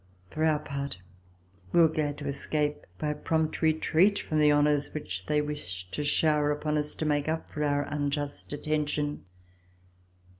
For 0.31 0.43
our 0.43 0.57
part, 0.57 0.97
we 1.71 1.79
were 1.79 1.87
glad 1.87 2.17
to 2.17 2.27
escape 2.27 2.87
by 2.97 3.11
a 3.11 3.15
prompt 3.15 3.61
retreat 3.61 4.17
from 4.17 4.39
the 4.39 4.51
honors 4.51 4.95
which 4.95 5.27
they 5.27 5.41
wished 5.43 5.93
to 5.93 6.03
shower 6.03 6.49
upon 6.49 6.75
us 6.75 6.95
to 6.95 7.05
make 7.05 7.29
up 7.29 7.47
for 7.47 7.63
our 7.63 7.83
unjust 7.83 8.49
detention. 8.49 9.25